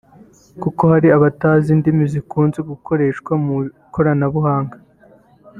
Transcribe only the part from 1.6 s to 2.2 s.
indimi